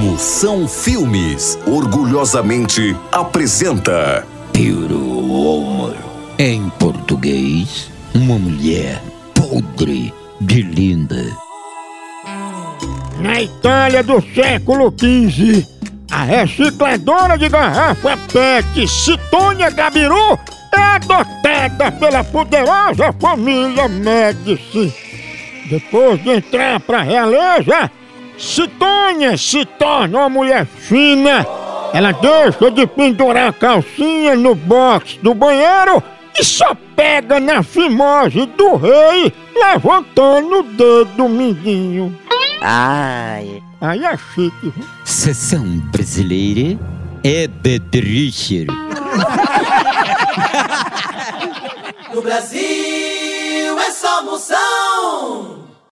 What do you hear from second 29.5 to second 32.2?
torna uma mulher fina. Ela